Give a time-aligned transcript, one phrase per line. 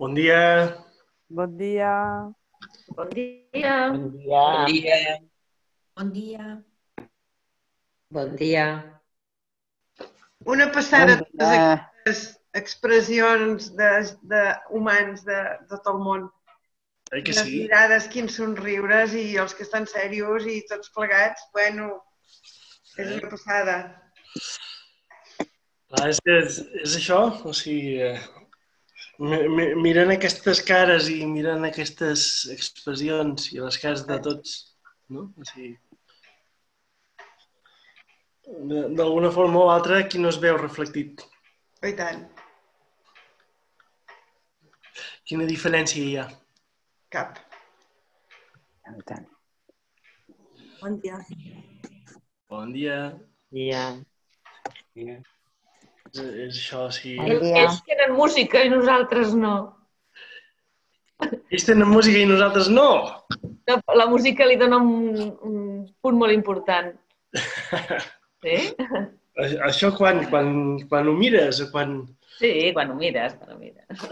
[0.00, 0.80] Bon dia.
[1.28, 1.92] Bon dia.
[2.96, 3.74] Bon dia.
[3.92, 4.32] Bon dia.
[4.32, 4.96] Bon dia.
[5.92, 6.46] Bon dia.
[8.08, 8.64] Bon dia.
[10.48, 11.68] Una passada Bon totes dia.
[11.74, 12.22] aquestes
[12.56, 13.90] expressions de,
[14.32, 14.42] de
[14.72, 15.36] humans de,
[15.68, 16.26] de tot el món.
[17.12, 17.60] Eh que Les sí?
[17.68, 21.92] mirades, quins somriures i els que estan serios i tots plegats, bueno,
[22.96, 23.78] és una passada.
[25.92, 28.39] Clar, és, és, és això, o sigui, eh,
[29.20, 32.22] mirant aquestes cares i mirant aquestes
[32.54, 34.54] expressions i les cares de tots,
[35.12, 35.26] no?
[35.36, 35.74] O sigui,
[38.70, 41.26] de- d'alguna forma o altra aquí no es veu reflectit.
[41.82, 42.26] Oh, I tant,
[45.30, 46.24] Quina diferència hi ha?
[47.14, 47.36] cap.
[48.90, 49.26] I tant.
[50.80, 51.18] Bon dia.
[52.50, 52.96] Bon dia.
[53.54, 53.84] Dia.
[56.10, 57.18] És, és això, o sigui...
[57.22, 59.54] Ells, ells tenen música i nosaltres no.
[61.52, 62.88] Ells tenen música i nosaltres no!
[63.70, 65.56] No, La música li dona un, un
[66.02, 66.92] punt molt important.
[68.42, 68.58] Sí?
[68.80, 69.06] A-
[69.70, 70.50] Això quan, quan,
[70.90, 72.00] quan ho mires o quan...
[72.40, 74.04] Sí, quan ho mires, quan ho mires.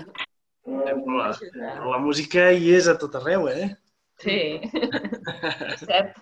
[0.69, 1.33] La,
[1.89, 3.71] la música hi és a tot arreu, eh?
[4.23, 4.39] Sí,
[5.73, 6.19] és cert.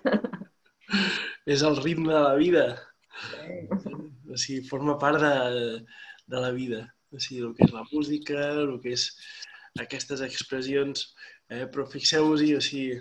[1.50, 2.64] És el ritme de la vida.
[4.37, 5.34] O sigui, forma part de,
[6.29, 6.83] de la vida.
[7.11, 9.09] O sigui, el que és la música, el que és
[9.81, 11.09] aquestes expressions.
[11.48, 11.65] Eh?
[11.73, 12.98] Però fixeu-vos-hi, o sigui,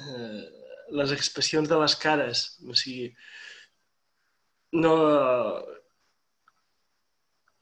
[0.00, 0.44] eh,
[0.96, 2.46] les expressions de les cares.
[2.66, 3.10] O sigui,
[4.82, 4.94] no...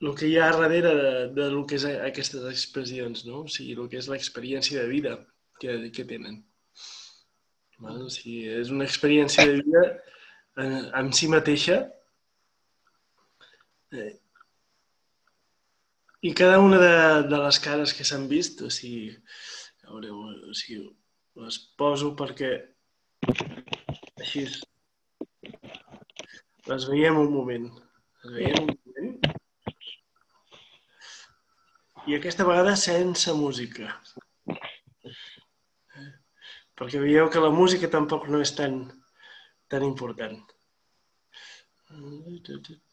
[0.05, 3.45] El que hi ha darrere de, de lo que és aquestes expressions, no?
[3.45, 5.15] O sigui, el que és l'experiència de vida
[5.61, 6.41] que, que tenen.
[7.81, 8.03] Val?
[8.05, 9.85] O sigui, és una experiència de vida
[10.61, 11.79] eh, amb si mateixa
[16.25, 16.93] i cada una de,
[17.29, 19.11] de les cares que s'han vist, o sigui,
[19.85, 20.09] a veure,
[20.49, 20.87] o sigui,
[21.41, 22.51] les poso perquè
[24.23, 24.45] així
[26.65, 27.67] les veiem un moment.
[28.23, 29.11] Les veiem un moment.
[32.09, 33.91] I aquesta vegada sense música.
[36.75, 38.81] Perquè veieu que la música tampoc no és tan,
[39.69, 40.41] tan important.
[41.85, 42.84] Ja no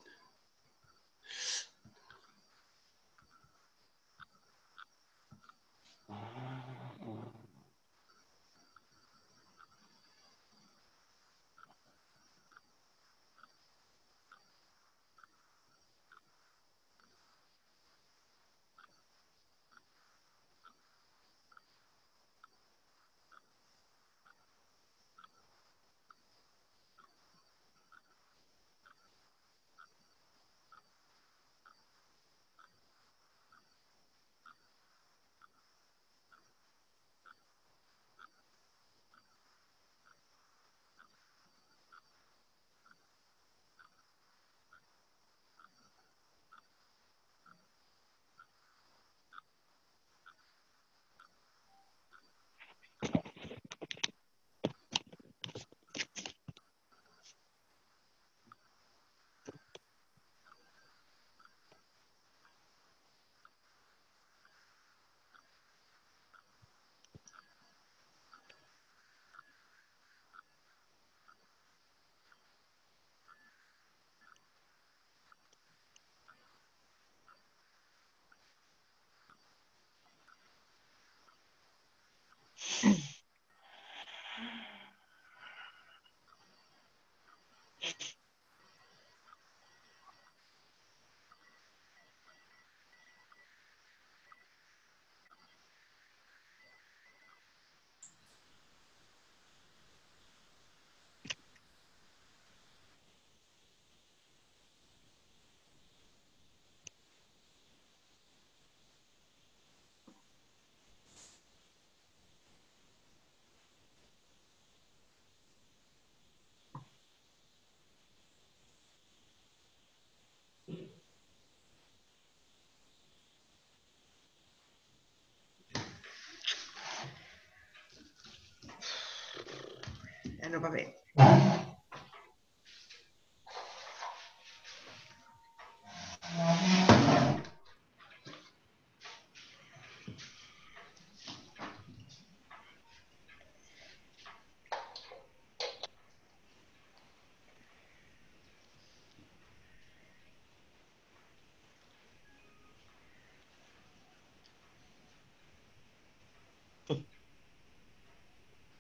[130.63, 130.85] va bé.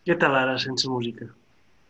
[0.09, 1.27] Què tal ara sense música?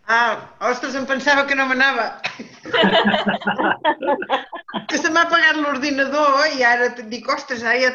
[0.08, 2.20] Ah, ostres, em pensava que no m'anava.
[4.90, 7.92] que se m'ha apagat l'ordinador i ara et dic, ostres, ahir,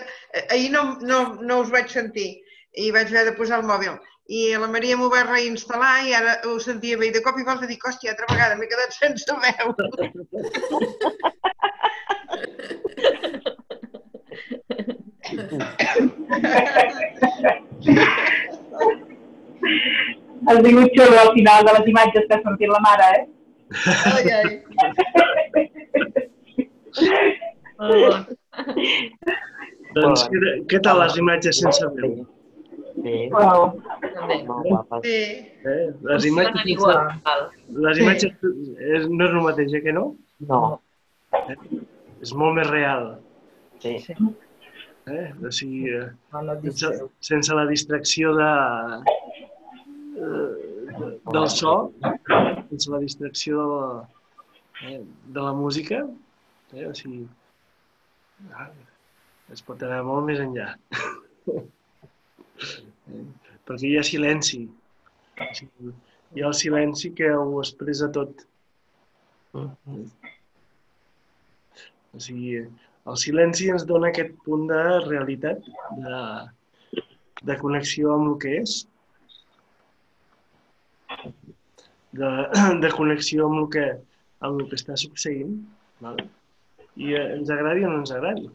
[0.50, 2.30] ahir no, no, no us vaig sentir
[2.78, 3.94] i vaig haver de posar el mòbil.
[4.28, 7.06] I la Maria m'ho va reinstal·lar i ara ho sentia bé.
[7.12, 9.68] I de cop i volta dic, hòstia, altra vegada m'he quedat sense veu.
[20.48, 23.24] Has vingut xulo al final de les imatges que ha sortit la mare, eh?
[24.14, 24.48] Ai, ai.
[29.98, 30.40] Doncs què,
[30.72, 32.18] què tal les imatges sense veu?
[32.98, 33.66] Sí, Wow.
[35.04, 35.18] Sí.
[35.72, 35.86] Eh?
[36.10, 37.36] Les imatges, sense,
[37.86, 40.06] les imatges és, no és el mateix, eh, que no?
[40.50, 40.62] No,
[42.26, 43.04] És molt més real.
[43.84, 44.00] sí.
[45.08, 45.28] Eh?
[45.46, 46.08] O sigui, eh,
[46.66, 46.90] sense,
[47.30, 48.50] sense la distracció de,
[50.18, 51.94] eh, del so,
[52.70, 53.88] sense la distracció de la,
[54.88, 55.02] eh,
[55.36, 55.98] de la música,
[56.74, 56.86] eh?
[56.88, 57.28] o sigui,
[58.54, 58.70] ah,
[59.54, 60.68] es pot anar molt més enllà.
[63.68, 64.60] Perquè hi ha silenci.
[65.44, 65.88] O sigui,
[66.36, 68.32] hi ha el silenci que ho expressa tot.
[69.54, 69.56] O
[72.24, 72.52] sigui,
[73.08, 75.60] el silenci ens dona aquest punt de realitat,
[76.04, 76.18] de,
[77.48, 78.72] de connexió amb el que és,
[82.22, 82.32] de,
[82.84, 83.86] de connexió amb el que,
[84.40, 85.56] amb el que està succeint,
[86.04, 86.20] val?
[86.98, 88.48] i eh, ens agradi o no ens agradi.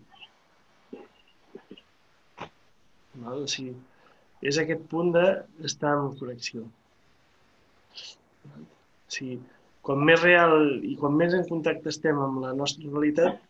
[3.23, 3.43] Val?
[3.45, 3.75] O sigui,
[4.43, 6.67] és aquest punt d'estar en connexió.
[8.43, 9.39] O sigui,
[9.87, 13.41] quan més real i quan més en contacte estem amb la nostra realitat,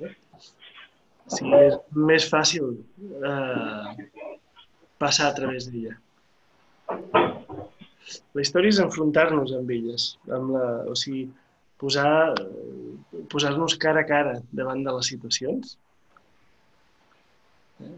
[0.00, 1.76] sí, és
[2.10, 2.72] més fàcil
[3.30, 4.06] eh,
[5.00, 5.96] passar a través d'ella.
[8.34, 11.28] La història és enfrontar-nos amb elles, amb la, o sigui,
[11.80, 12.34] posar,
[13.32, 15.76] posar-nos cara a cara davant de les situacions.
[17.80, 17.94] Eh?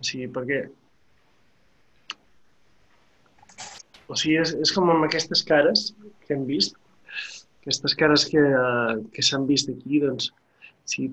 [0.00, 0.64] O sigui, perquè
[4.06, 5.88] o sigui, és, és com amb aquestes cares
[6.26, 6.76] que hem vist,
[7.62, 10.30] aquestes cares que, eh, que s'han vist aquí, doncs,
[10.86, 11.08] si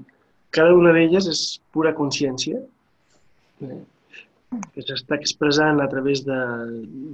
[0.53, 1.41] cada una d'elles és
[1.74, 2.59] pura consciència,
[3.65, 3.80] eh,
[4.74, 6.40] que s'està expressant a través de,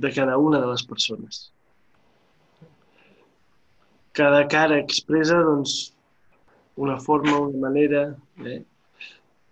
[0.03, 1.39] de cada una de les persones.
[4.19, 5.77] Cada cara expressa doncs,
[6.79, 8.03] una forma, una manera,
[8.45, 8.61] eh?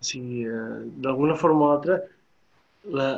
[0.00, 1.98] o sigui, eh, d'alguna forma o altra,
[2.98, 3.08] la,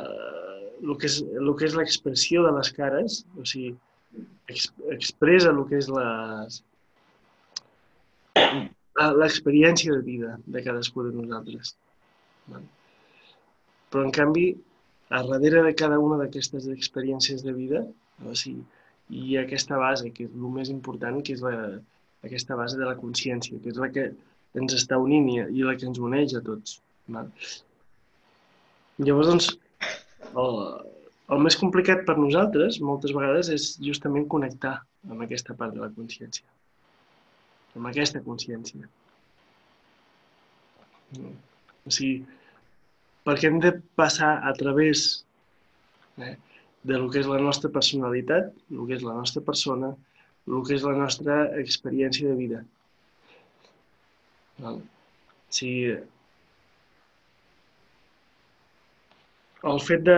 [0.81, 3.71] el que és, el que és l'expressió de les cares, o sigui,
[4.51, 5.89] ex, expressa el que és
[9.21, 11.75] l'experiència de vida de cadascú de nosaltres.
[12.51, 12.69] Val?
[13.91, 14.45] Però, en canvi,
[15.11, 17.81] a darrere de cada una d'aquestes experiències de vida,
[18.23, 18.63] o sigui,
[19.35, 21.55] ha aquesta base, que és el més important, que és la,
[22.23, 24.07] aquesta base de la consciència, que és la que
[24.61, 26.79] ens està unint i, i la que ens uneix a tots.
[27.11, 27.27] Val?
[29.01, 29.49] Llavors, doncs,
[30.31, 30.57] el,
[31.35, 34.77] el més complicat per nosaltres, moltes vegades, és justament connectar
[35.09, 36.45] amb aquesta part de la consciència.
[37.75, 38.87] Amb aquesta consciència.
[41.17, 42.21] O sigui,
[43.27, 45.25] perquè hem de passar a través
[46.17, 46.35] eh,
[46.83, 49.91] de lo que és la nostra personalitat, el que és la nostra persona,
[50.49, 52.61] el que és la nostra experiència de vida.
[54.61, 54.81] Val?
[55.51, 55.97] Sigui,
[59.71, 60.17] el fet de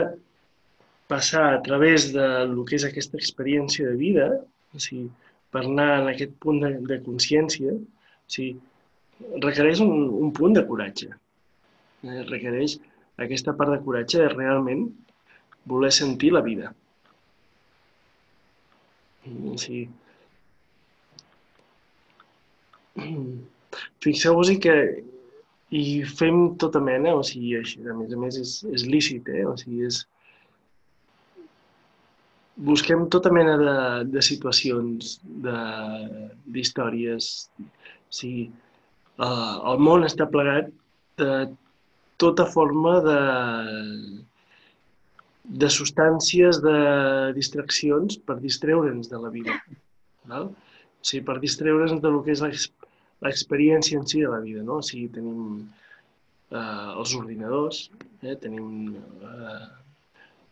[1.11, 4.29] passar a través de lo que és aquesta experiència de vida,
[4.73, 5.09] o sigui,
[5.53, 8.55] per anar en aquest punt de, de consciència, o sigui,
[9.43, 11.11] requereix un, un punt de coratge.
[12.03, 12.79] Eh, requereix
[13.21, 14.87] aquesta part de coratge de realment
[15.69, 16.73] voler sentir la vida.
[19.57, 19.87] Sigui,
[24.03, 24.75] fixeu-vos-hi que
[25.73, 29.45] i fem tota mena, o sigui, així, a més a més és, és lícit, eh?
[29.49, 30.03] o sigui, és...
[32.67, 33.77] Busquem tota mena de,
[34.13, 35.15] de situacions,
[36.53, 37.29] d'històries,
[37.63, 38.43] o sigui,
[39.17, 40.69] eh, el món està plegat
[41.17, 41.31] de
[42.21, 43.19] tota forma de,
[45.61, 46.75] de substàncies, de
[47.35, 49.57] distraccions per distreure'ns de la vida.
[50.29, 50.49] Val?
[50.53, 52.71] O sigui, per distreure'ns de lo que és l'ex-
[53.23, 54.63] l'experiència en si de la vida.
[54.63, 54.79] No?
[54.79, 55.63] O sigui, tenim
[56.51, 57.89] eh, els ordinadors,
[58.23, 58.37] eh?
[58.39, 59.65] tenim eh,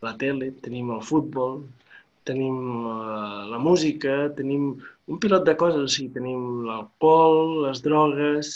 [0.03, 1.62] la tele, tenim el futbol,
[2.27, 2.58] tenim
[2.91, 4.74] eh, la música, tenim
[5.08, 8.56] un pilot de coses, o sigui, tenim l'alcohol, les drogues,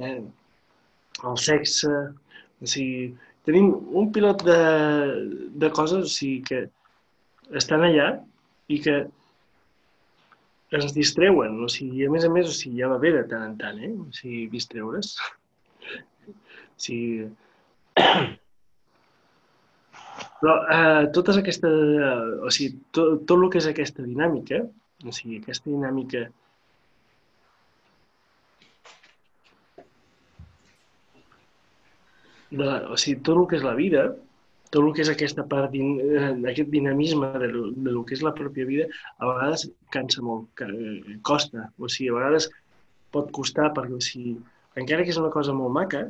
[0.00, 0.20] eh?
[1.28, 1.92] El sexe,
[2.60, 3.10] o sigui,
[3.48, 4.60] tenim un pilot de,
[5.62, 6.60] de coses, o sigui, que
[7.60, 8.10] estan allà
[8.70, 8.96] i que
[10.76, 11.58] ens distreuen.
[11.64, 13.80] O sigui, a més a més, o sigui, ja va bé de tant en tant,
[13.82, 13.92] eh?
[13.94, 15.16] O sigui, distreure's.
[16.28, 16.34] O
[16.80, 17.30] sigui...
[20.40, 21.74] Però eh, totes aquestes...
[22.00, 24.62] Eh, o sigui, tot, tot el que és aquesta dinàmica,
[25.04, 26.30] o sigui, aquesta dinàmica de
[32.58, 34.06] la, o sigui, tot el que és la vida,
[34.70, 38.24] tot el que és aquesta part, din, eh, aquest dinamisme de, de lo que és
[38.26, 38.86] la pròpia vida,
[39.18, 41.68] a vegades cansa molt, eh, costa.
[41.78, 42.50] O sigui, a vegades
[43.14, 44.36] pot costar perquè, o sigui,
[44.78, 46.04] encara que és una cosa molt maca,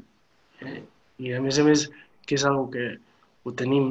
[0.64, 0.80] eh,
[1.20, 1.88] i a més a més
[2.26, 2.86] que és una que
[3.44, 3.90] ho tenim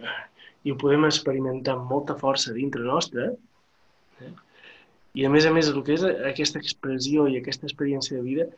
[0.00, 0.20] eh,
[0.64, 3.30] i ho podem experimentar amb molta força dintre nostra,
[4.20, 4.32] eh,
[5.18, 8.48] i a més a més el que és aquesta expressió i aquesta experiència de vida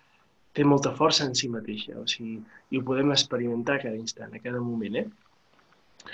[0.57, 2.40] té molta força en si mateixa, o sigui,
[2.71, 6.11] i ho podem experimentar cada instant, a cada moment, eh?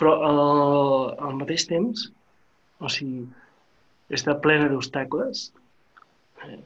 [0.00, 0.40] Però al,
[1.28, 2.06] al mateix temps,
[2.80, 3.26] o sigui,
[4.16, 5.50] està plena d'obstacles,
[6.48, 6.60] eh?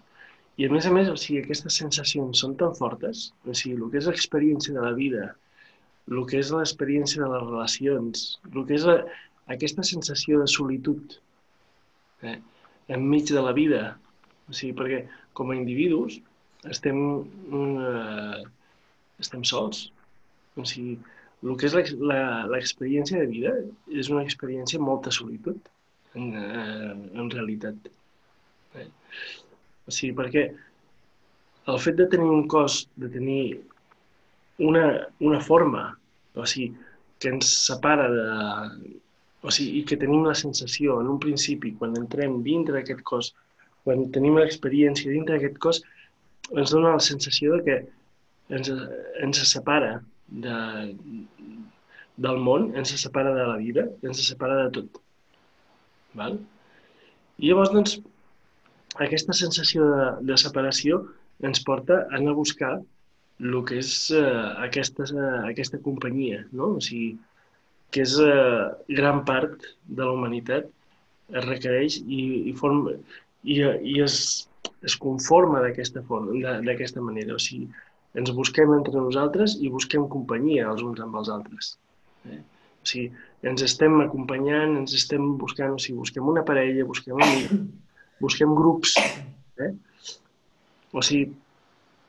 [0.54, 3.90] i a més a més, o sigui, aquestes sensacions són tan fortes, o sigui, el
[3.90, 5.33] que és l'experiència de la vida,
[6.12, 9.00] el que és l'experiència de les relacions, el que és la,
[9.57, 11.19] aquesta sensació de solitud
[12.23, 12.38] eh?
[12.95, 13.83] enmig de la vida,
[14.47, 15.02] o sigui, perquè
[15.35, 16.21] com a individus
[16.71, 16.99] estem,
[17.59, 18.45] eh,
[19.21, 19.91] estem sols.
[20.57, 20.97] O sigui,
[21.45, 23.55] el que és l'experiència de vida
[23.93, 25.59] és una experiència amb molta solitud,
[26.14, 27.91] en, eh, en realitat.
[28.81, 28.88] Eh?
[29.87, 30.47] O sigui, perquè
[31.73, 33.61] el fet de tenir un cos, de tenir
[34.59, 34.85] una,
[35.21, 35.87] una forma,
[36.35, 36.73] o sigui,
[37.19, 38.26] que ens separa de...
[39.45, 43.35] O sigui, i que tenim la sensació, en un principi, quan entrem dintre d'aquest cos,
[43.85, 45.83] quan tenim l'experiència dintre d'aquest cos,
[46.53, 47.76] ens dona la sensació de que
[48.57, 48.71] ens,
[49.25, 49.99] ens separa
[50.45, 50.57] de,
[52.26, 55.00] del món, ens separa de la vida, ens separa de tot.
[56.19, 56.38] Val?
[57.38, 57.99] I llavors, doncs,
[59.05, 61.03] aquesta sensació de, de separació
[61.45, 62.75] ens porta a anar a buscar
[63.43, 64.25] el que és eh,
[64.62, 66.76] aquesta, eh, aquesta companyia, no?
[66.79, 67.17] O sigui,
[67.91, 70.71] que és eh, gran part de la humanitat
[71.35, 72.95] es requereix i, i, forma,
[73.44, 74.16] i, i es,
[74.82, 76.02] es conforma d'aquesta
[77.04, 77.36] manera.
[77.36, 77.68] O sigui,
[78.18, 81.74] ens busquem entre nosaltres i busquem companyia els uns amb els altres.
[82.30, 82.40] Eh?
[82.84, 83.08] O sigui,
[83.44, 87.54] ens estem acompanyant, ens estem buscant, o sigui, busquem una parella, busquem un amic,
[88.24, 88.96] busquem grups.
[89.60, 89.72] Eh?
[90.94, 91.32] O sigui,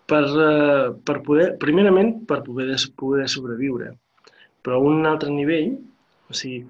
[0.09, 3.95] per, eh, per poder, primerament, per poder, poder sobreviure.
[4.65, 5.75] Però a un altre nivell,
[6.29, 6.63] o sigui,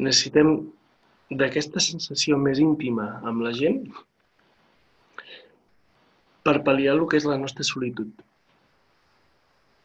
[0.00, 0.54] necessitem
[1.30, 3.84] d'aquesta sensació més íntima amb la gent
[6.46, 8.10] per pal·liar el que és la nostra solitud.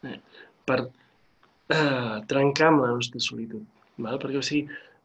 [0.06, 0.18] Eh,
[0.66, 3.62] Per eh, trencar amb la nostra solitud.
[4.02, 4.18] Val?
[4.22, 4.64] Perquè, o sigui,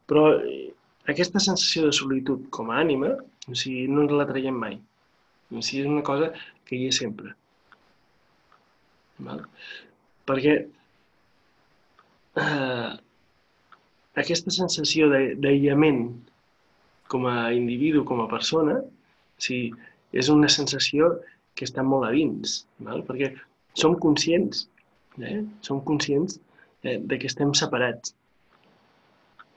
[0.10, 0.72] però eh,
[1.14, 3.12] aquesta sensació de solitud com a ànima,
[3.46, 4.80] o sigui, no ens la traiem mai.
[5.52, 6.32] O sigui, és una cosa
[6.66, 7.36] que hi és sempre.
[9.22, 9.46] Val?
[10.26, 10.58] Perquè
[12.42, 12.92] eh,
[14.24, 16.02] aquesta sensació d'aïllament
[17.12, 19.72] com a individu, com a persona, o sigui,
[20.16, 21.12] és una sensació
[21.56, 23.04] que està molt a dins, val?
[23.08, 23.32] perquè
[23.80, 24.66] som conscients,
[25.20, 25.42] eh?
[25.66, 26.40] som conscients
[26.84, 28.16] eh, de que estem separats.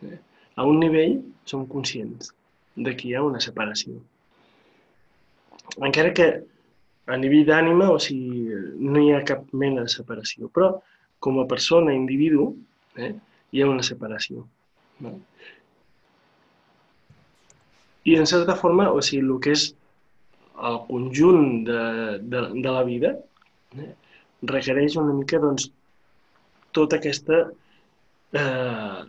[0.07, 0.19] Eh?
[0.59, 1.21] A un nivell
[1.51, 2.33] som conscients
[2.75, 4.01] de que hi ha una separació.
[5.79, 6.29] Encara que
[7.07, 8.49] a nivell d'ànima, o sigui,
[8.81, 10.73] no hi ha cap mena de separació, però
[11.25, 12.51] com a persona, individu,
[12.99, 13.15] eh,
[13.53, 14.47] hi ha una separació.
[15.05, 15.21] Val?
[18.05, 19.69] I en certa forma, o sigui, el que és
[20.69, 21.81] el conjunt de,
[22.21, 23.15] de, de la vida
[23.81, 23.91] eh,
[24.51, 25.71] requereix una mica doncs,
[26.77, 27.41] tota aquesta
[28.35, 29.03] eh,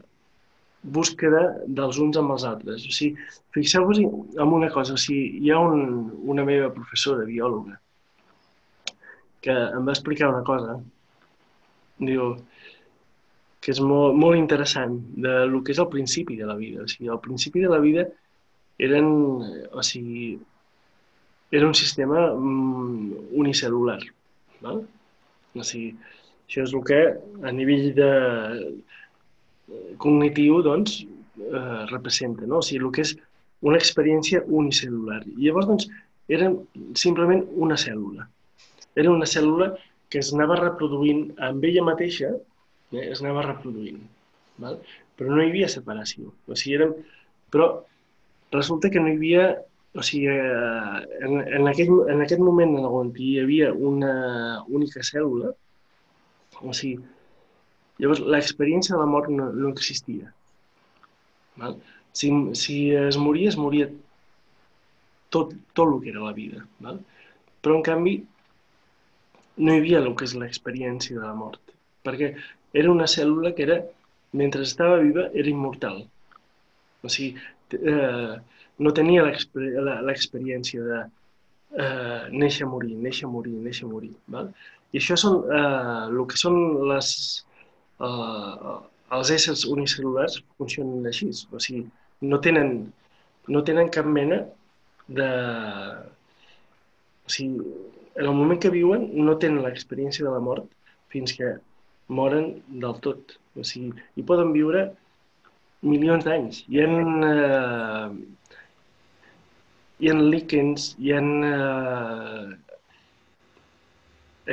[0.85, 2.85] búsqueda dels uns amb els altres.
[2.85, 7.79] O sigui, fixeu-vos en una cosa, o sigui, hi ha un, una meva professora, biòloga,
[9.45, 10.77] que em va explicar una cosa,
[12.01, 12.35] diu,
[13.61, 16.85] que és molt, molt interessant, de lo que és el principi de la vida.
[16.85, 18.05] O sigui, el principi de la vida
[18.81, 19.07] eren,
[19.71, 20.35] o sigui,
[21.51, 24.01] era un sistema mm, unicel·lular.
[24.63, 24.83] Val?
[25.55, 25.93] O sigui,
[26.47, 26.99] això és el que
[27.43, 28.09] a nivell de
[30.01, 31.03] cognitiu doncs,
[31.39, 32.59] eh, representa, no?
[32.59, 33.15] o sigui, el que és
[33.65, 35.21] una experiència unicel·lular.
[35.25, 35.87] I llavors, doncs,
[36.35, 36.59] eren
[36.97, 38.27] simplement una cèl·lula.
[38.95, 39.71] Era una cèl·lula
[40.09, 42.31] que es anava reproduint amb ella mateixa,
[42.93, 44.03] eh, es anava reproduint.
[44.61, 44.79] Val?
[45.15, 46.33] Però no hi havia separació.
[46.47, 46.95] O sigui, érem...
[47.53, 47.69] Però
[48.51, 49.47] resulta que no hi havia
[49.95, 54.15] o sigui, eh, en, en, aquell, en aquest moment en on hi havia una
[54.67, 55.53] única cèl·lula,
[56.59, 56.99] o sigui,
[58.01, 60.31] Llavors, l'experiència de la mort no, no existia.
[61.61, 61.77] Val?
[62.15, 63.87] Si, si es moria, es moria
[65.31, 66.65] tot, tot el que era la vida.
[66.83, 66.99] Val?
[67.63, 68.15] Però, en canvi,
[69.61, 71.75] no hi havia el que és l'experiència de la mort.
[72.05, 72.33] Perquè
[72.81, 73.79] era una cèl·lula que era,
[74.35, 76.03] mentre estava viva, era immortal.
[77.05, 77.39] O sigui,
[77.73, 78.35] eh,
[78.79, 84.13] no tenia l'experiència de eh, néixer, morir, néixer, morir, néixer, morir.
[84.31, 84.51] Val?
[84.93, 86.57] I això són eh, el que són
[86.91, 87.09] les,
[88.07, 88.75] eh,
[89.17, 91.31] els éssers unicel·lulars funcionen així.
[91.51, 91.85] O sigui,
[92.21, 92.75] no tenen,
[93.51, 94.43] no tenen cap mena
[95.07, 95.29] de...
[97.25, 97.63] O sigui,
[98.15, 100.67] en el moment que viuen no tenen l'experiència de la mort
[101.11, 101.55] fins que
[102.07, 102.51] moren
[102.83, 103.35] del tot.
[103.55, 104.87] O sigui, hi poden viure
[105.85, 106.63] milions d'anys.
[106.71, 106.87] Hi ha,
[107.29, 108.09] eh,
[110.01, 112.47] hi ha líquens, hi ha eh,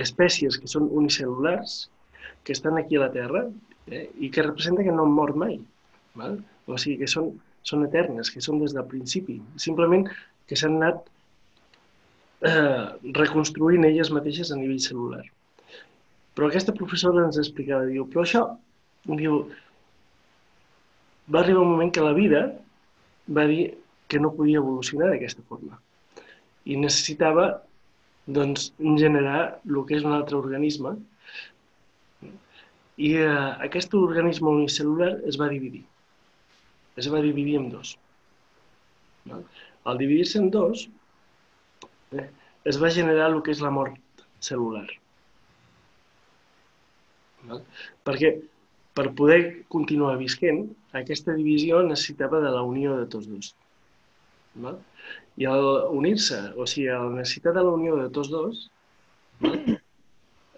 [0.03, 1.79] espècies que són unicel·lulars,
[2.45, 3.47] que estan aquí a la Terra
[3.87, 5.59] eh, i que representa que no han mort mai.
[6.19, 6.39] Val?
[6.67, 7.33] O sigui, que són,
[7.67, 9.41] són eternes, que són des del principi.
[9.67, 10.07] Simplement
[10.51, 11.03] que s'han anat
[12.51, 12.87] eh,
[13.19, 15.23] reconstruint elles mateixes a nivell celular.
[16.37, 18.43] Però aquesta professora ens explicava, diu, però això,
[19.09, 19.43] diu,
[21.29, 22.43] va arribar un moment que la vida
[23.29, 23.63] va dir
[24.09, 25.79] que no podia evolucionar d'aquesta forma
[26.65, 27.47] i necessitava
[28.27, 30.95] doncs, generar el que és un altre organisme
[33.03, 35.83] i eh, aquest organisme unicel·lular es va dividir.
[37.01, 37.97] Es va dividir en dos.
[39.31, 39.41] No?
[39.89, 40.85] Al dividir-se en dos,
[42.13, 42.29] eh,
[42.69, 44.87] es va generar el que és la mort cel·lular.
[47.49, 47.63] Val?
[48.07, 48.37] Perquè
[48.97, 49.41] per poder
[49.73, 50.65] continuar visquent,
[51.01, 53.53] aquesta divisió necessitava de la unió de tots dos.
[54.65, 54.79] Val?
[55.41, 58.67] I al unir-se, o sigui, la necessitat de la unió de tots dos,
[59.41, 59.61] val?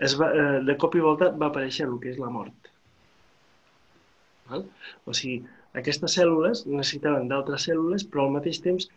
[0.05, 2.73] es va, eh, de cop i volta va aparèixer el que és la mort.
[4.51, 4.67] Val?
[5.07, 5.45] O sigui,
[5.79, 8.89] aquestes cèl·lules necessitaven d'altres cèl·lules, però al mateix temps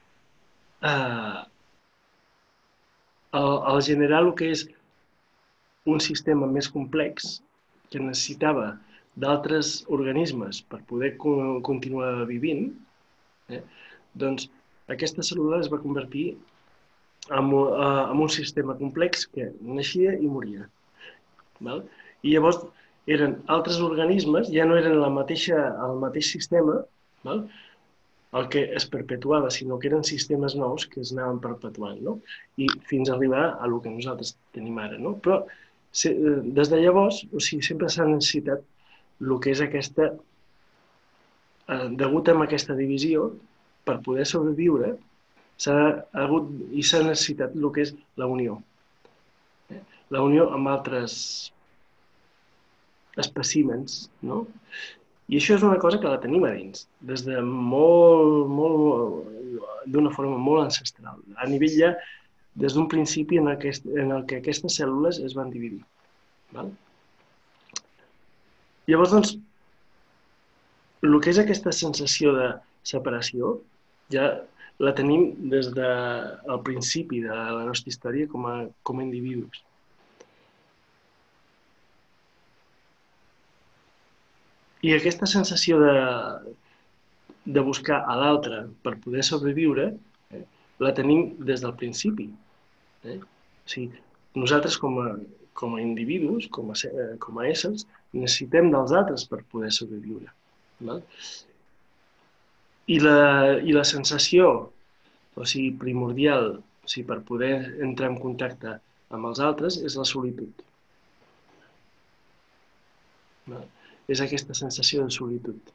[0.82, 1.38] eh,
[3.38, 4.66] al, al generar el que és
[5.88, 7.38] un sistema més complex
[7.92, 8.74] que necessitava
[9.18, 11.34] d'altres organismes per poder co
[11.66, 12.70] continuar vivint,
[13.50, 13.64] eh,
[14.14, 14.48] doncs
[14.94, 20.68] aquesta cèl·lula es va convertir en, eh, en un sistema complex que naixia i moria.
[21.60, 21.84] Val?
[22.24, 22.62] I llavors
[23.08, 26.82] eren altres organismes, ja no eren la mateixa, el mateix sistema,
[27.24, 27.48] val?
[28.38, 32.18] el que es perpetuava, sinó que eren sistemes nous que es anaven perpetuant, no?
[32.60, 34.98] i fins a arribar a el que nosaltres tenim ara.
[35.00, 35.16] No?
[35.24, 35.40] Però
[35.92, 38.66] se, eh, des de llavors, o sigui, sempre s'ha necessitat
[39.22, 40.12] el que és aquesta,
[41.68, 43.32] eh, degut a aquesta divisió,
[43.88, 44.96] per poder sobreviure,
[45.58, 45.78] s'ha
[46.24, 48.60] hagut i s'ha necessitat el que és la unió.
[49.74, 49.82] Eh?
[50.14, 51.16] La unió amb altres
[53.18, 54.46] espècimens, no?
[55.28, 59.34] I això és una cosa que la tenim a dins, des de molt, molt,
[59.92, 61.20] d'una forma molt ancestral.
[61.36, 61.90] A nivell ja,
[62.56, 65.82] des d'un principi en, aquest, en el que aquestes cèl·lules es van dividir.
[66.56, 66.72] Val?
[68.88, 69.34] Llavors, doncs,
[71.04, 72.52] el que és aquesta sensació de
[72.88, 73.58] separació
[74.14, 74.28] ja
[74.80, 78.56] la tenim des del principi de la nostra història com a,
[78.88, 79.64] com a individus.
[84.88, 85.94] I aquesta sensació de,
[87.58, 89.90] de buscar a l'altre per poder sobreviure
[90.32, 90.44] eh,
[90.80, 92.30] la tenim des del principi.
[93.04, 93.18] Eh?
[93.18, 94.00] O sigui,
[94.38, 95.08] nosaltres com a,
[95.58, 100.32] com a individus, com a, eh, com a éssers, necessitem dels altres per poder sobreviure.
[100.80, 101.02] Val?
[102.88, 103.20] I la,
[103.60, 104.50] I la sensació,
[105.36, 108.78] o sigui, primordial, o sigui, per poder entrar en contacte
[109.14, 110.64] amb els altres, és la solitud.
[113.52, 113.66] Val?
[114.08, 115.74] És aquesta sensació de solitud.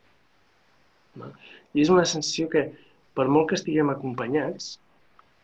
[1.20, 1.34] Val?
[1.74, 2.68] I és una sensació que,
[3.16, 4.78] per molt que estiguem acompanyats,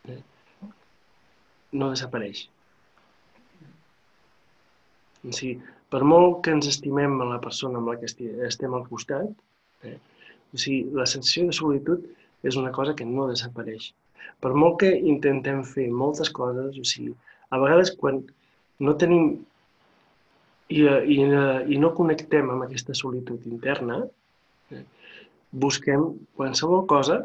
[0.09, 0.21] eh,
[1.77, 2.47] no desapareix.
[5.27, 8.09] O sigui, per molt que ens estimem a la persona amb la que
[8.47, 9.29] estem al costat,
[9.83, 9.97] eh,
[10.53, 12.05] o sigui, la sensació de solitud
[12.49, 13.91] és una cosa que no desapareix.
[14.39, 17.13] Per molt que intentem fer moltes coses, o sigui,
[17.49, 18.21] a vegades quan
[18.85, 19.31] no tenim
[20.69, 21.19] i, i,
[21.73, 24.03] i no connectem amb aquesta solitud interna,
[24.71, 24.83] eh,
[25.63, 27.21] busquem qualsevol cosa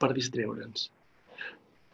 [0.00, 0.88] per distreure'ns.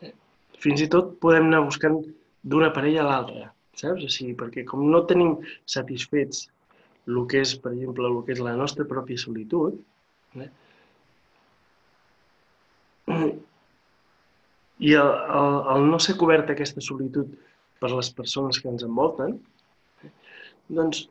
[0.06, 0.14] Eh,
[0.62, 1.98] Fins i tot podem anar buscant
[2.42, 3.50] d'una parella a l'altra,
[3.82, 4.06] saps?
[4.06, 5.36] O sigui, perquè com no tenim
[5.76, 6.46] satisfets
[7.08, 9.78] el que és, per exemple, el que és la nostra pròpia solitud,
[10.38, 10.50] eh,
[14.82, 17.34] i el, el, el no ser coberta aquesta solitud
[17.82, 19.34] per les persones que ens envolten,
[20.06, 20.12] eh,
[20.78, 21.08] doncs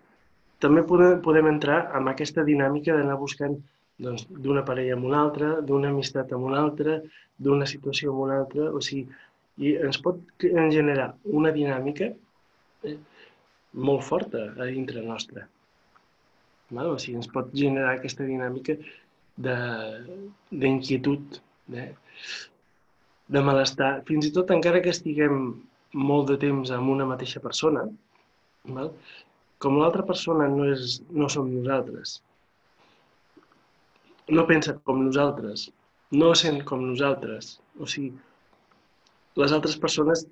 [0.64, 3.58] també podem, podem entrar en aquesta dinàmica d'anar buscant
[4.02, 7.00] doncs, d'una parella amb una altra, d'una amistat amb una altra,
[7.38, 9.08] d'una situació amb una altra, o sigui,
[9.62, 12.08] i ens pot generar una dinàmica
[13.88, 15.48] molt forta a dintre nostra.
[16.72, 16.94] Val?
[16.96, 18.78] O sigui, ens pot generar aquesta dinàmica
[19.41, 21.39] d'inquietud,
[21.72, 21.84] de,
[23.32, 25.36] de malestar, fins i tot encara que estiguem
[25.94, 27.86] molt de temps amb una mateixa persona,
[28.78, 28.91] val?
[29.62, 32.17] com l'altra persona no, és, no som nosaltres,
[34.32, 35.67] no pensa com nosaltres,
[36.17, 38.12] no sent com nosaltres, o sigui,
[39.39, 40.26] les altres persones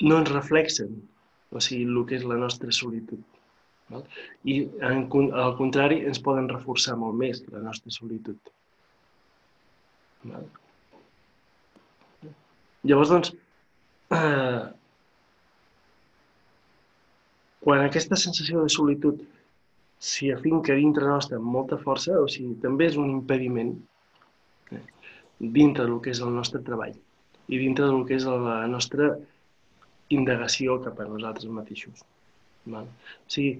[0.00, 0.96] no ens reflexen,
[1.52, 3.20] o sigui, el que és la nostra solitud.
[3.92, 4.04] Val?
[4.48, 4.56] I
[4.88, 5.04] en,
[5.44, 8.52] al contrari, ens poden reforçar molt més la nostra solitud.
[10.24, 10.48] Val?
[12.82, 13.34] Llavors, doncs,
[14.16, 14.62] eh,
[17.62, 19.20] quan aquesta sensació de solitud
[20.02, 23.76] s'hi afinca dintre nostra amb molta força, o sigui, també és un impediment
[24.74, 24.82] eh,
[25.38, 26.96] dintre del que és el nostre treball
[27.52, 29.12] i dintre del que és la nostra
[30.16, 32.04] indagació cap a nosaltres mateixos.
[32.72, 32.86] Val?
[32.86, 33.56] O sigui,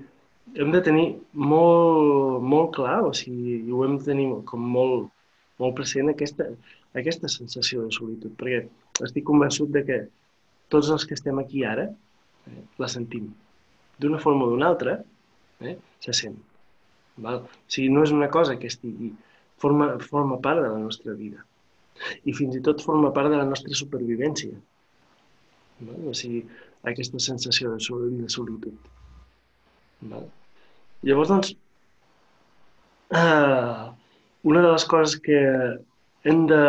[0.59, 5.11] hem de tenir molt, molt clar, o sigui, ho hem de tenir com molt,
[5.62, 6.49] molt present aquesta,
[6.99, 8.65] aquesta sensació de solitud, perquè
[9.07, 10.01] estic convençut de que
[10.73, 13.31] tots els que estem aquí ara eh, la sentim.
[14.01, 14.99] D'una forma o d'una altra,
[15.61, 16.38] eh, se sent.
[17.23, 17.45] Val?
[17.47, 19.12] O sigui, no és una cosa que estigui,
[19.62, 21.45] forma, forma part de la nostra vida.
[22.27, 24.57] I fins i tot forma part de la nostra supervivència.
[25.88, 26.09] Val?
[26.11, 26.42] O sigui,
[26.88, 28.90] aquesta sensació de, sol, de solitud.
[30.12, 30.29] Val?
[31.07, 31.53] Llavors, doncs,
[33.18, 33.85] eh,
[34.53, 35.38] una de les coses que
[36.31, 36.62] hem de,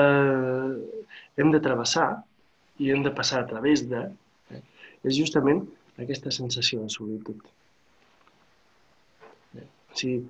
[1.38, 2.10] hem de travessar
[2.82, 4.02] i hem de passar a través de
[4.54, 4.62] eh,
[5.04, 5.62] és justament
[6.02, 7.44] aquesta sensació de solitud.
[9.58, 10.24] Eh, o sigui,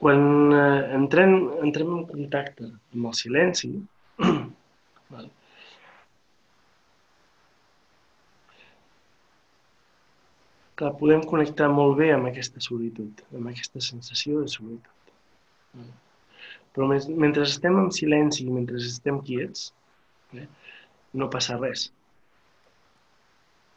[0.00, 0.22] quan
[0.56, 3.74] eh, entrem, entrem en contacte amb el silenci,
[5.12, 5.28] val?
[10.80, 15.92] Clar, podem connectar molt bé amb aquesta solitud, amb aquesta sensació de solitud.
[16.74, 19.70] Però mentre estem en silenci mentre estem quiets,
[20.38, 20.46] eh,
[21.18, 21.88] no passa res.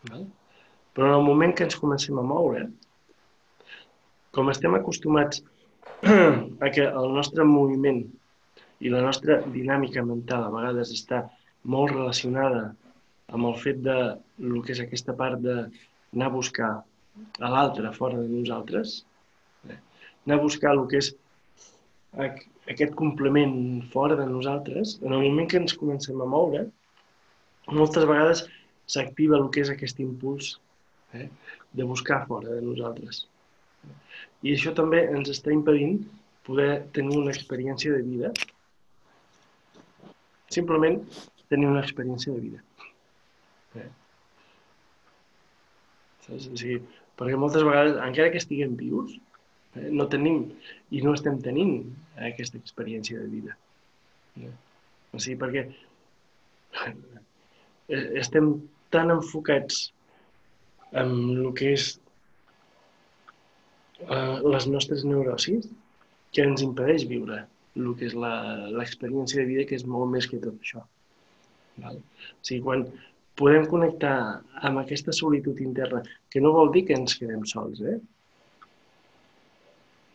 [0.04, 2.68] Però en el moment que ens comencem a moure,
[4.34, 5.42] com estem acostumats
[6.66, 8.04] a que el nostre moviment
[8.84, 11.24] i la nostra dinàmica mental a vegades està
[11.64, 12.64] molt relacionada
[13.34, 13.98] amb el fet de
[14.44, 16.72] el que és aquesta part d'anar a buscar
[17.40, 19.04] a l'altre fora de nosaltres,
[19.70, 19.80] eh?
[20.26, 21.12] anar a buscar el que és
[22.18, 23.56] aquest complement
[23.94, 26.66] fora de nosaltres, en el moment que ens comencem a moure,
[27.72, 28.44] moltes vegades
[28.94, 30.58] s'activa el que és aquest impuls
[31.18, 31.30] eh?
[31.74, 33.26] de buscar fora de nosaltres.
[34.44, 36.02] I això també ens està impedint
[36.48, 38.32] poder tenir una experiència de vida.
[40.52, 41.00] Simplement
[41.50, 42.64] tenir una experiència de vida.
[43.80, 43.90] Eh?
[46.26, 46.50] Saps?
[46.52, 46.82] O sigui,
[47.24, 49.16] perquè moltes vegades, encara que estiguem vius,
[49.78, 50.44] eh, no tenim
[50.92, 51.78] i no estem tenint
[52.30, 53.56] aquesta experiència de vida.
[54.42, 54.52] Eh?
[55.16, 55.64] O sigui, perquè
[57.96, 58.56] eh, estem
[58.94, 59.88] tan enfocats
[61.00, 61.88] en el que és
[64.04, 65.70] eh, les nostres neurosis
[66.34, 70.42] que ens impedeix viure el que és l'experiència de vida, que és molt més que
[70.42, 70.84] tot això.
[71.82, 71.98] Val?
[71.98, 72.84] O sigui, quan,
[73.40, 74.18] podem connectar
[74.68, 77.98] amb aquesta solitud interna, que no vol dir que ens quedem sols, eh?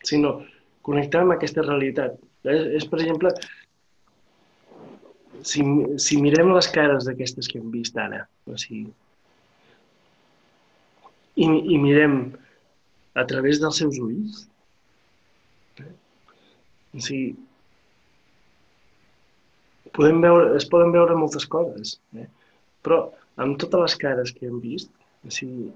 [0.07, 0.39] sinó
[0.85, 2.15] connectar amb aquesta realitat.
[2.47, 3.33] És, és per exemple,
[5.43, 5.65] si,
[5.99, 8.87] si mirem les cares d'aquestes que hem vist ara, o sigui,
[11.39, 12.21] i, i mirem
[13.19, 14.41] a través dels seus ulls,
[15.83, 15.91] eh?
[16.95, 17.29] o sigui,
[19.95, 21.97] podem veure, es poden veure moltes coses.
[22.15, 22.27] Eh?
[22.85, 22.99] Però
[23.43, 24.91] amb totes les cares que hem vist,
[25.27, 25.69] o sigui,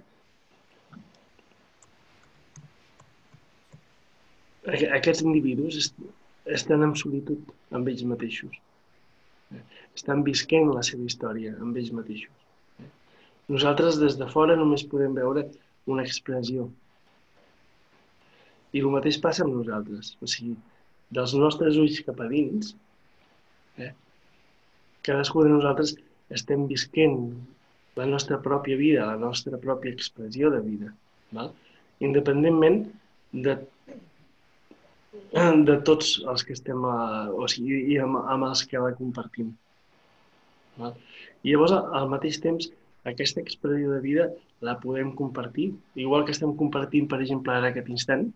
[4.65, 5.91] aquests individus
[6.57, 8.55] estan en solitud amb ells mateixos.
[9.93, 12.39] Estan visquent la seva història amb ells mateixos.
[13.51, 15.43] Nosaltres des de fora només podem veure
[15.91, 16.69] una expressió.
[18.73, 20.15] I el mateix passa amb nosaltres.
[20.23, 20.55] O sigui,
[21.13, 22.71] dels nostres ulls cap a dins,
[23.77, 23.91] eh,
[25.05, 25.93] cadascú de nosaltres
[26.31, 27.17] estem visquent
[27.95, 30.93] la nostra pròpia vida, la nostra pròpia expressió de vida,
[31.31, 31.51] val?
[32.03, 32.83] independentment
[33.33, 33.57] de,
[35.67, 39.51] de tots els que estem, a, o sigui, i amb, amb els que la compartim.
[40.79, 40.95] Val?
[41.43, 42.69] I llavors, al mateix temps,
[43.09, 44.29] aquesta expressió de vida
[44.63, 48.29] la podem compartir, igual que estem compartint, per exemple, ara aquest instant,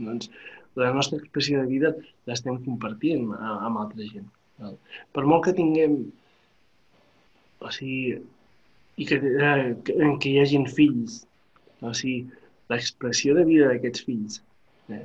[0.00, 0.30] doncs
[0.78, 1.90] la nostra expressió de vida
[2.30, 4.28] l'estem compartint amb, amb altra gent.
[4.62, 4.76] Val?
[5.12, 5.98] Per molt que tinguem,
[7.60, 8.18] o sigui,
[9.00, 11.22] i que, eh, que, que hi hagin fills,
[11.80, 12.28] o sigui,
[12.72, 14.40] l'expressió de vida d'aquests fills
[14.94, 15.04] eh,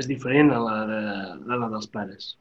[0.00, 1.00] és diferent a la, de,
[1.52, 2.32] a la dels pares.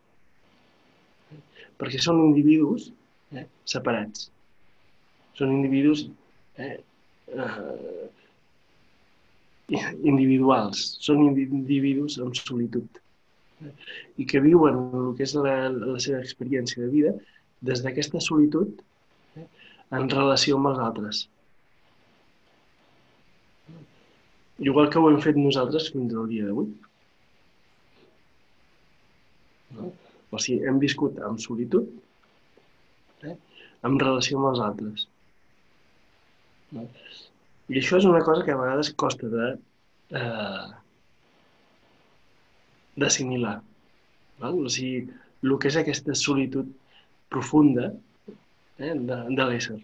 [1.82, 2.89] Perquè són individus
[3.36, 4.30] eh, separats.
[5.38, 6.06] Són individus
[6.62, 6.78] eh,
[7.34, 8.10] eh,
[10.04, 13.00] individuals, són individus amb solitud
[13.63, 13.74] eh,
[14.19, 17.13] i que viuen el que és la, la seva experiència de vida
[17.69, 18.82] des d'aquesta solitud
[19.38, 19.45] eh,
[19.97, 21.21] en relació amb els altres.
[24.62, 26.67] Igual que ho hem fet nosaltres fins al dia d'avui.
[29.78, 29.89] No?
[30.32, 31.88] O sigui, hem viscut amb solitud,
[33.26, 33.36] eh?
[33.88, 35.08] en relació amb els altres.
[36.78, 36.86] No?
[37.71, 39.50] I això és una cosa que a vegades costa de
[40.19, 40.67] eh,
[43.02, 43.58] d'assimilar.
[44.43, 44.54] No?
[44.62, 45.08] O sigui,
[45.41, 46.69] el que és aquesta solitud
[47.32, 47.94] profunda
[48.78, 49.80] eh, de, de l'ésser.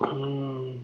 [0.00, 0.82] Mm.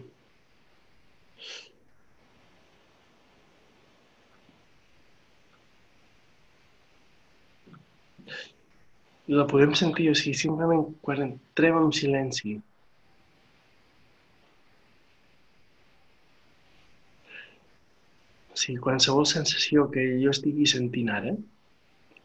[9.29, 12.55] La podem sentir, o sigui, simplement quan entrem en silenci.
[18.49, 21.35] O sigui, qualsevol sensació que jo estigui sentint ara,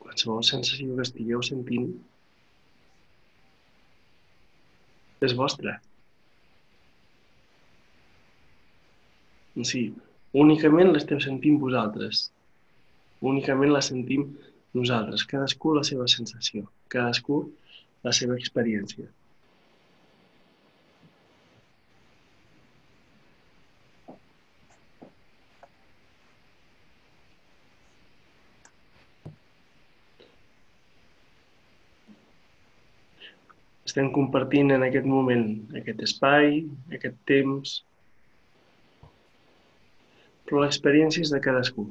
[0.04, 1.88] qualsevol sensació que estigueu sentint,
[5.24, 5.78] és vostra.
[9.54, 9.92] Sigui,
[10.44, 12.26] únicament l'esteu sentint vosaltres.
[13.24, 14.26] Únicament la sentim
[14.76, 15.24] nosaltres.
[15.30, 16.66] Cadascú la seva sensació.
[16.92, 17.44] Cadascú
[18.04, 19.06] la seva experiència.
[33.94, 35.44] Estem compartint en aquest moment
[35.78, 36.56] aquest espai,
[36.96, 37.74] aquest temps,
[40.48, 41.84] però l'experiència és de cadascú.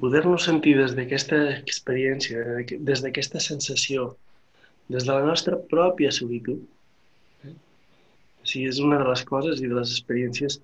[0.00, 2.44] Poder-nos sentir des d'aquesta experiència,
[2.90, 4.14] des d'aquesta sensació,
[4.88, 6.62] des de la nostra pròpia solitud,
[7.44, 7.52] eh?
[7.52, 10.58] o sigui, és una de les coses i de les experiències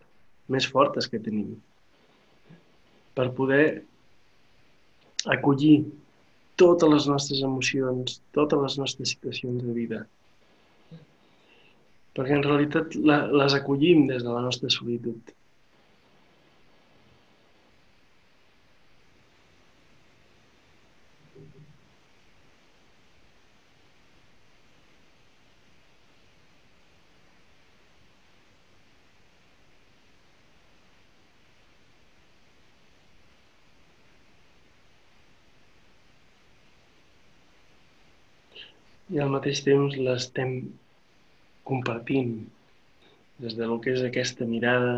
[0.52, 1.52] més fortes que tenim.
[3.16, 3.66] Per poder
[5.36, 5.78] acollir
[6.60, 10.02] totes les nostres emocions, totes les nostres situacions de vida.
[12.16, 15.35] Perquè en realitat les acollim des de la nostra solitud.
[39.14, 40.56] I al mateix temps l'estem
[41.70, 42.34] compartint
[43.44, 44.94] des de lo que és aquesta mirada,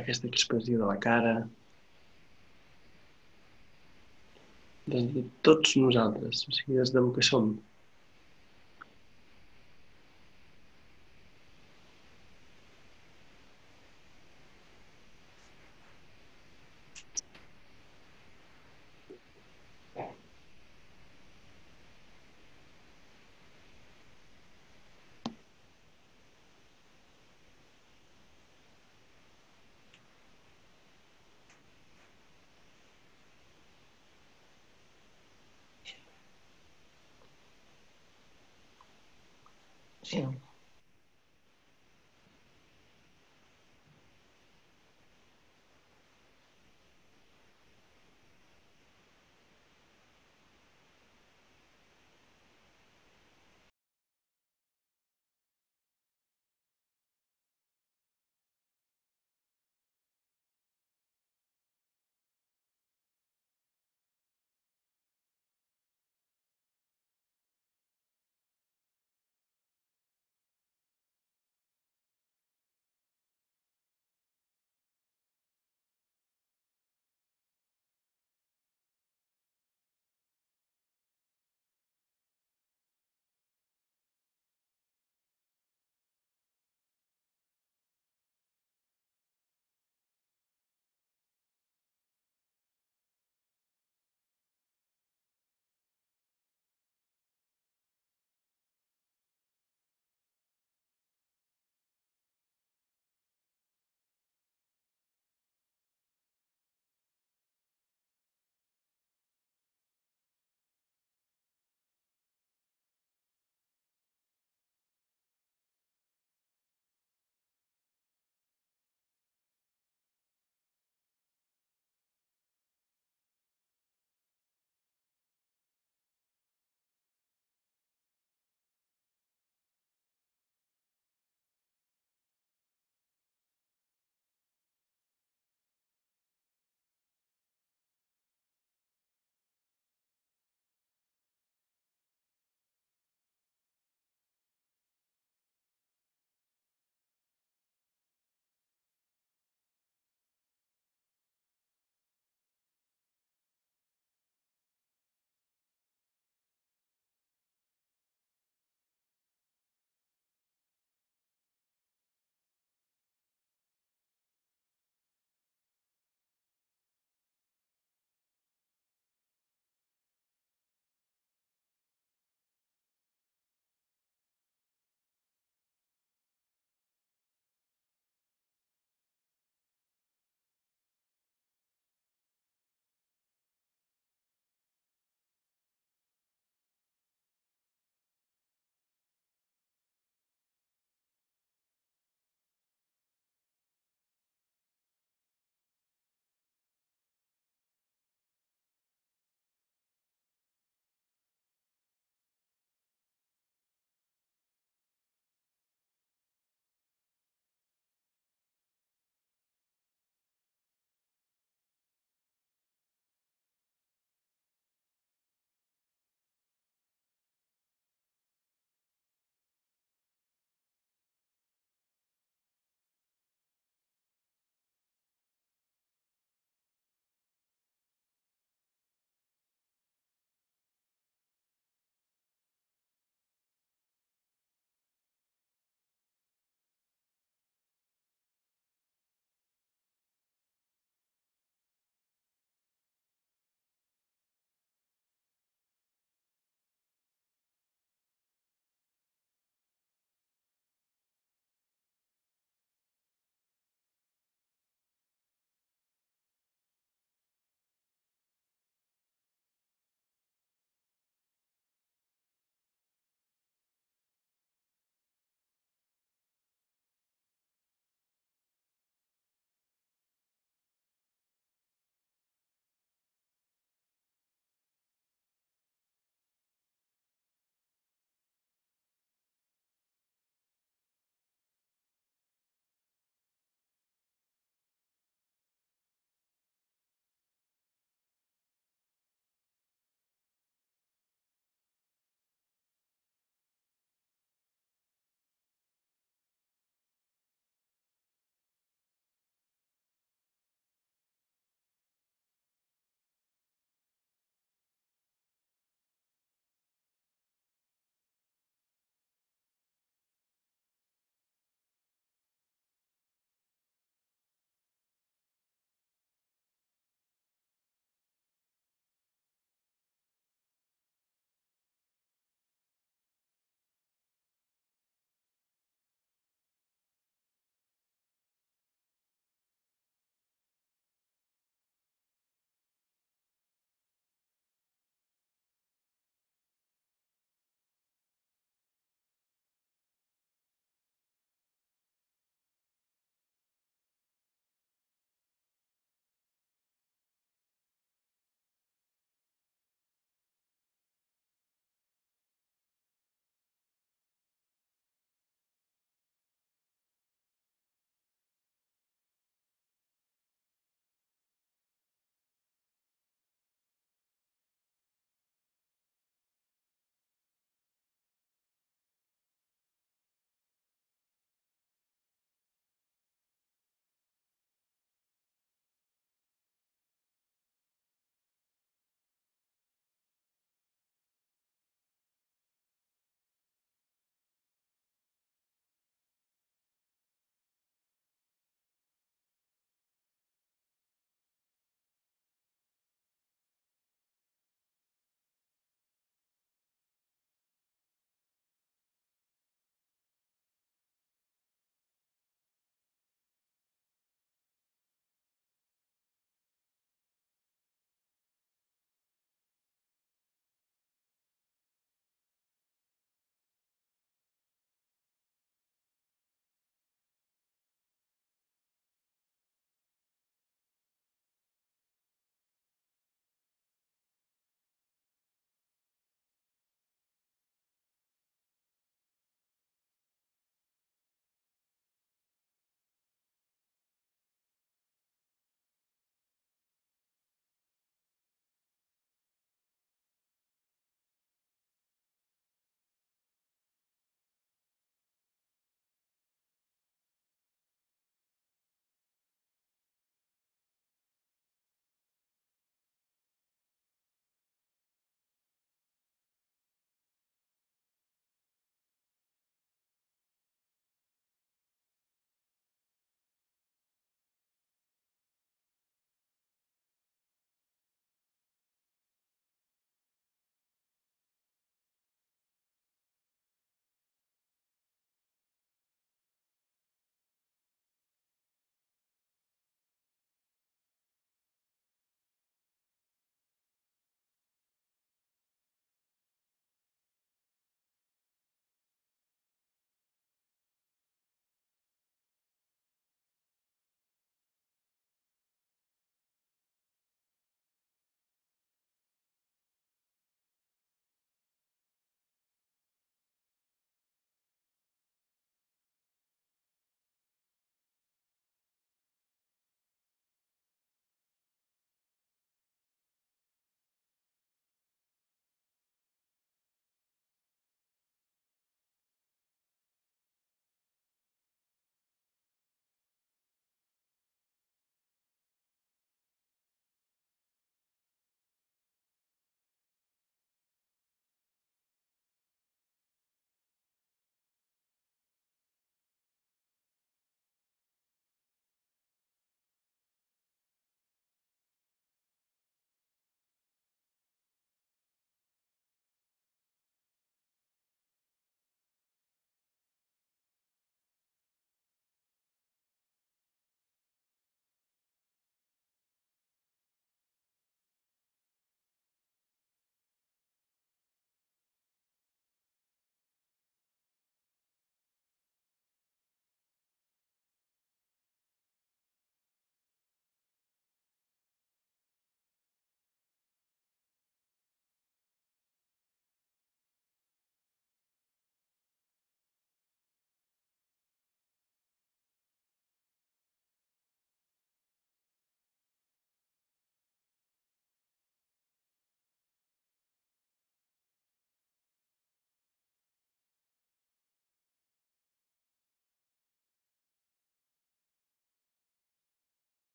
[0.00, 1.34] aquesta expressió de la cara,
[4.92, 7.54] des de tots nosaltres, o sigui, des del que som.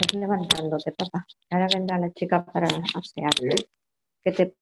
[0.00, 1.26] Estás levantándote, papá.
[1.50, 3.68] Ahora vendrá la chica para asearte.
[4.22, 4.54] Que te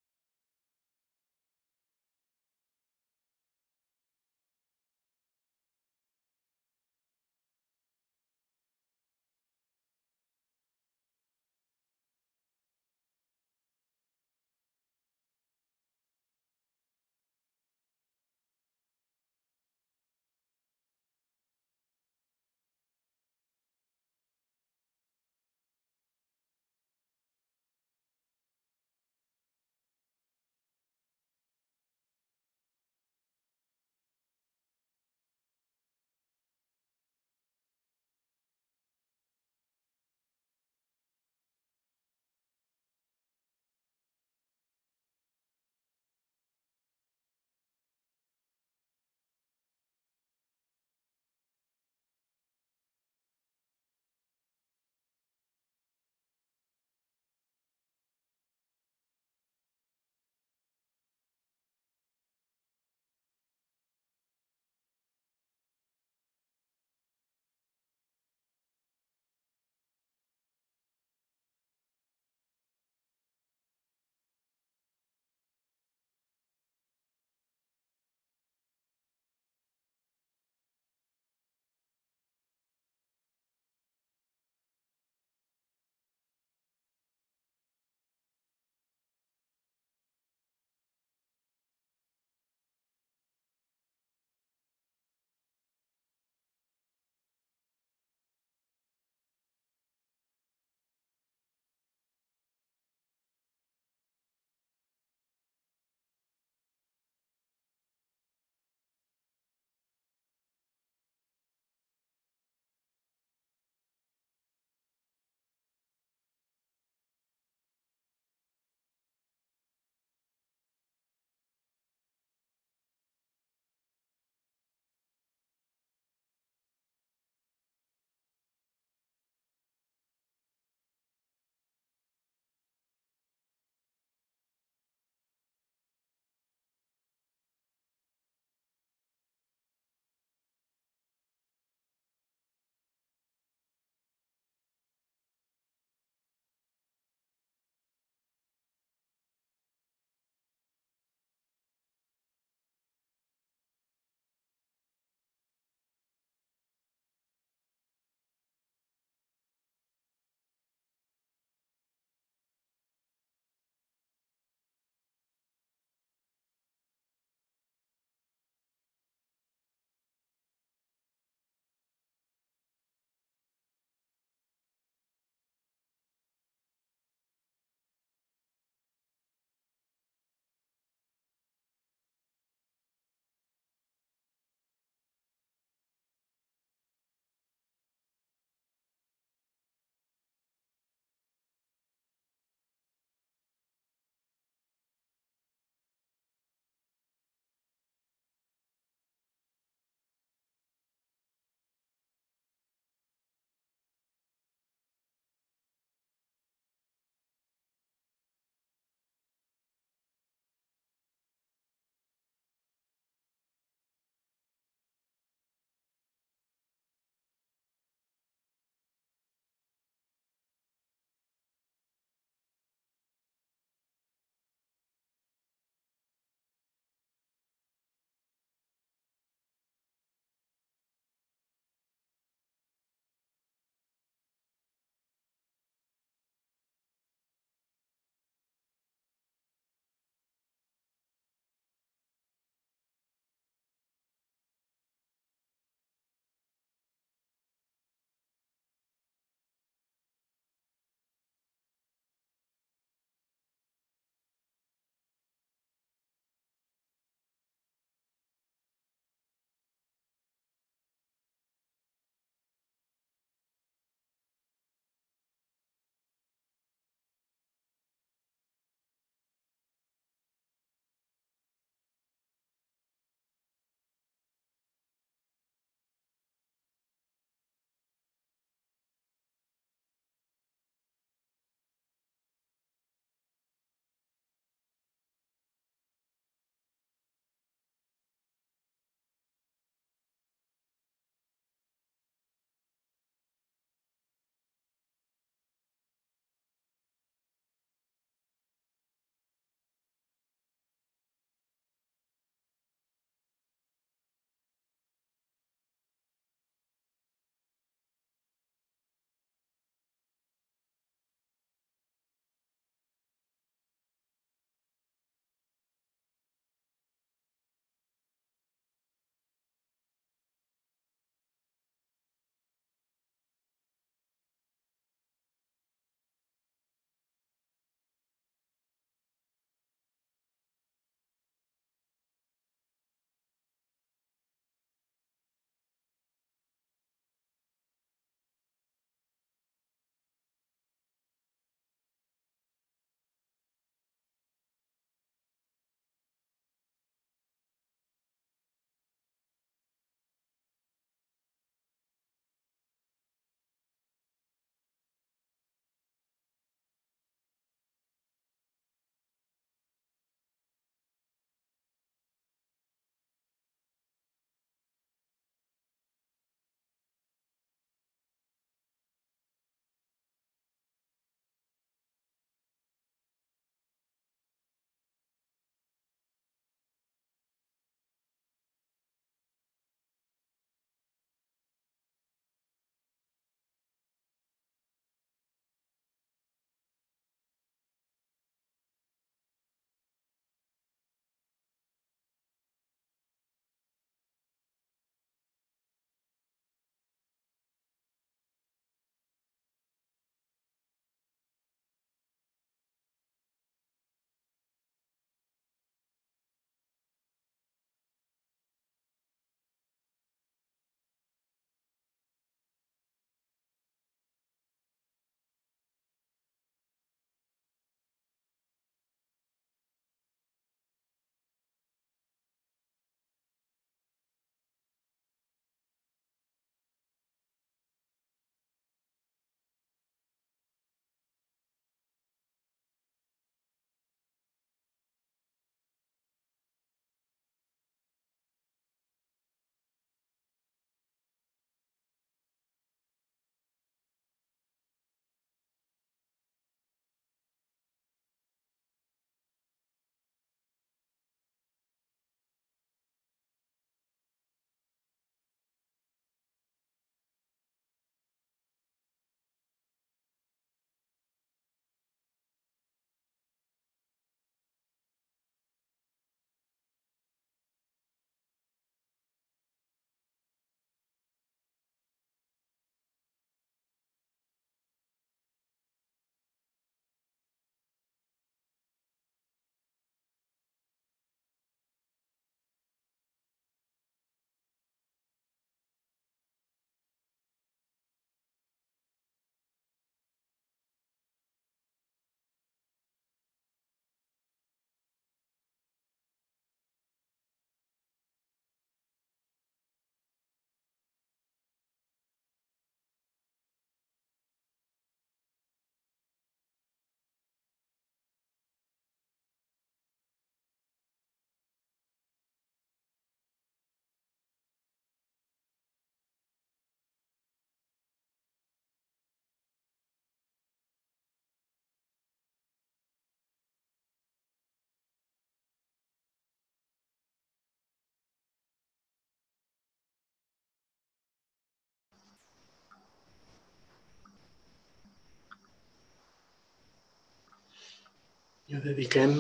[538.49, 539.15] I ho dediquem...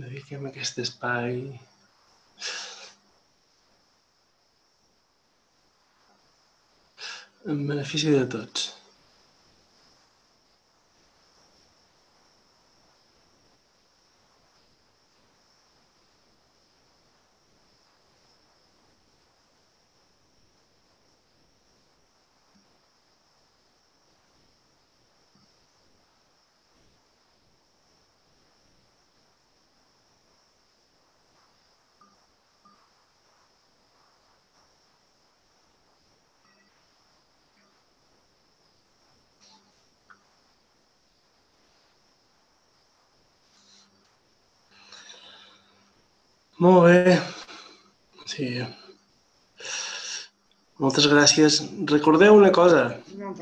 [0.00, 1.38] Dediquem aquest espai
[7.54, 8.68] en benefici de tots.
[46.60, 47.12] Molt bé.
[48.30, 48.46] Sí.
[50.90, 51.56] Moltes gràcies.
[51.86, 52.80] Recordeu una cosa.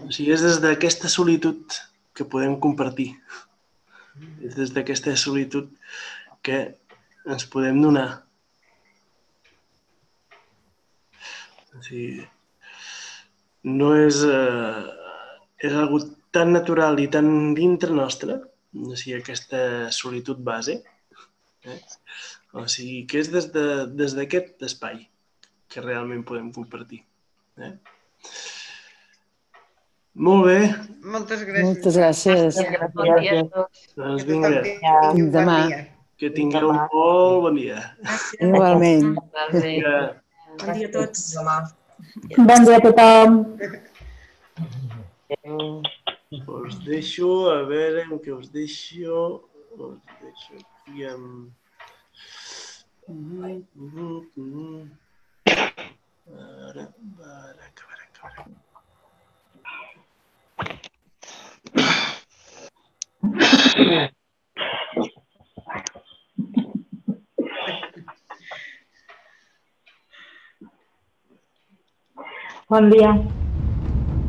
[0.04, 1.76] O sigui, és des d'aquesta solitud
[2.12, 3.06] que podem compartir.
[4.44, 5.70] És des d'aquesta solitud
[6.44, 6.58] que
[7.24, 8.04] ens podem donar.
[11.72, 12.28] O sigui,
[13.80, 14.20] no és...
[14.28, 14.84] Eh,
[15.64, 16.04] és algo
[16.36, 18.42] tan natural i tan dintre nostre,
[18.76, 20.82] o sigui, aquesta solitud base,
[21.64, 21.80] eh?
[22.52, 25.06] O sigui, que és des d'aquest de, des espai
[25.72, 27.06] que realment podem compartir.
[27.58, 27.72] Eh?
[30.18, 30.58] Molt bé,
[31.08, 31.64] Moltes gràcies.
[31.64, 32.56] Moltes gràcies.
[32.94, 33.84] Bon dia a tots.
[33.96, 35.58] doncs Que vinga, bon Demà.
[36.18, 37.78] que tingueu un molt bon dia.
[38.40, 39.06] Igualment.
[39.54, 39.94] Vinga.
[40.58, 41.22] Bon dia a tots.
[42.36, 43.38] Bon dia a tothom.
[46.58, 49.24] Us deixo, a veure amb què us deixo.
[49.78, 51.48] Us deixo aquí amb...
[53.08, 54.90] Mhm, mhm, mhm.
[55.48, 55.87] Ara,
[56.36, 56.82] ara,
[57.68, 58.44] acabarà, acabarà.
[72.68, 73.12] Bon dia.